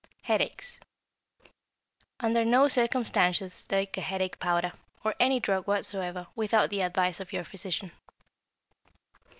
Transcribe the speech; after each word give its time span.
=Headaches.= 0.23 0.79
Under 2.19 2.43
no 2.43 2.67
circumstances 2.67 3.67
take 3.67 3.95
a 3.95 4.01
headache 4.01 4.39
powder, 4.39 4.71
or 5.03 5.13
any 5.19 5.39
drug 5.39 5.67
whatsoever, 5.67 6.25
without 6.35 6.71
the 6.71 6.81
advice 6.81 7.19
of 7.19 7.31
your 7.31 7.43
physician. 7.43 7.91